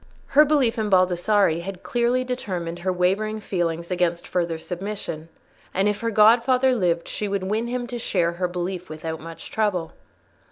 Her 0.29 0.43
belief 0.45 0.79
in 0.79 0.89
Baldassarre 0.89 1.61
had 1.61 1.83
clearly 1.83 2.23
determined 2.23 2.79
her 2.79 2.91
wavering 2.91 3.39
feelings 3.39 3.91
against 3.91 4.27
further 4.27 4.57
submission, 4.57 5.29
and 5.75 5.87
if 5.87 5.99
her 5.99 6.09
godfather 6.09 6.73
lived 6.73 7.07
she 7.07 7.27
would 7.27 7.43
win 7.43 7.67
him 7.67 7.85
to 7.85 7.99
share 7.99 8.31
her 8.31 8.47
belief 8.47 8.89
without 8.89 9.19
much 9.19 9.51
trouble. 9.51 9.93